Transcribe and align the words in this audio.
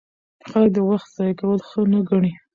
خلک 0.49 0.69
د 0.75 0.77
وخت 0.89 1.09
ضایع 1.17 1.35
کول 1.39 1.59
ښه 1.67 1.81
نه 1.91 1.99
ګڼي. 2.09 2.31